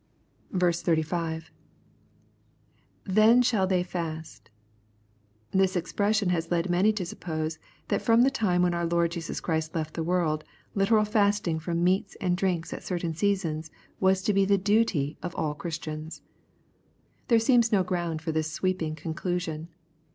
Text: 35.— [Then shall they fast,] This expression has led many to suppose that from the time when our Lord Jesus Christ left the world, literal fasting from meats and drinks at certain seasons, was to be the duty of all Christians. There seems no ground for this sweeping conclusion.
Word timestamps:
35.— 0.51 1.51
[Then 3.03 3.43
shall 3.43 3.67
they 3.67 3.83
fast,] 3.83 4.49
This 5.51 5.75
expression 5.75 6.29
has 6.29 6.49
led 6.49 6.71
many 6.71 6.91
to 6.93 7.05
suppose 7.05 7.59
that 7.89 8.01
from 8.01 8.23
the 8.23 8.31
time 8.31 8.63
when 8.63 8.73
our 8.73 8.87
Lord 8.87 9.11
Jesus 9.11 9.39
Christ 9.39 9.75
left 9.75 9.93
the 9.93 10.01
world, 10.01 10.43
literal 10.73 11.05
fasting 11.05 11.59
from 11.59 11.83
meats 11.83 12.17
and 12.19 12.35
drinks 12.35 12.73
at 12.73 12.81
certain 12.83 13.13
seasons, 13.13 13.69
was 13.99 14.23
to 14.23 14.33
be 14.33 14.43
the 14.43 14.57
duty 14.57 15.19
of 15.21 15.35
all 15.35 15.53
Christians. 15.53 16.23
There 17.27 17.37
seems 17.37 17.71
no 17.71 17.83
ground 17.83 18.23
for 18.23 18.31
this 18.31 18.51
sweeping 18.51 18.95
conclusion. 18.95 19.67